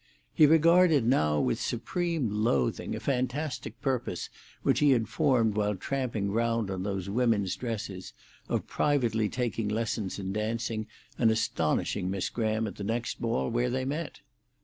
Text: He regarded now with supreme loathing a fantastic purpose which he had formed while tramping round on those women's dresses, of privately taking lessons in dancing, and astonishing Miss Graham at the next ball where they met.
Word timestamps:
He 0.33 0.47
regarded 0.47 1.05
now 1.05 1.39
with 1.39 1.61
supreme 1.61 2.27
loathing 2.31 2.95
a 2.95 2.99
fantastic 2.99 3.79
purpose 3.81 4.31
which 4.63 4.79
he 4.79 4.93
had 4.93 5.07
formed 5.07 5.53
while 5.55 5.75
tramping 5.75 6.31
round 6.31 6.71
on 6.71 6.81
those 6.81 7.07
women's 7.07 7.55
dresses, 7.55 8.11
of 8.49 8.65
privately 8.65 9.29
taking 9.29 9.69
lessons 9.69 10.17
in 10.17 10.33
dancing, 10.33 10.87
and 11.19 11.29
astonishing 11.29 12.09
Miss 12.09 12.29
Graham 12.31 12.65
at 12.65 12.77
the 12.77 12.83
next 12.83 13.21
ball 13.21 13.51
where 13.51 13.69
they 13.69 13.85
met. 13.85 14.21